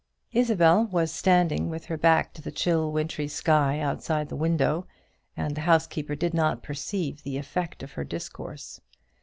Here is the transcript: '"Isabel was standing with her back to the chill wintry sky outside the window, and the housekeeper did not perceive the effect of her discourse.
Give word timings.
'"Isabel 0.41 0.85
was 0.85 1.11
standing 1.13 1.69
with 1.69 1.85
her 1.85 1.95
back 1.95 2.33
to 2.33 2.41
the 2.41 2.51
chill 2.51 2.91
wintry 2.91 3.27
sky 3.27 3.79
outside 3.79 4.29
the 4.29 4.35
window, 4.35 4.87
and 5.37 5.53
the 5.53 5.61
housekeeper 5.61 6.15
did 6.15 6.33
not 6.33 6.63
perceive 6.63 7.21
the 7.21 7.37
effect 7.37 7.83
of 7.83 7.91
her 7.91 8.03
discourse. 8.03 8.81